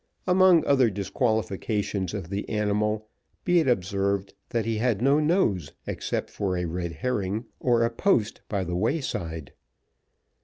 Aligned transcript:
Among 0.25 0.65
other 0.65 0.89
disqualifications 0.89 2.15
of 2.15 2.31
the 2.31 2.49
animal, 2.49 3.07
be 3.45 3.59
it 3.59 3.67
observed, 3.67 4.33
that 4.49 4.65
he 4.65 4.77
had 4.77 4.99
no 4.99 5.19
nose 5.19 5.73
except 5.85 6.31
for 6.31 6.57
a 6.57 6.65
red 6.65 6.91
herring, 6.91 7.45
or 7.59 7.83
a 7.83 7.91
post 7.91 8.41
by 8.49 8.63
the 8.63 8.75
way 8.75 8.99
side. 8.99 9.53